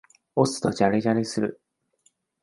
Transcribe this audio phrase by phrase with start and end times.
[0.35, 1.61] 押すとジャリジャリする。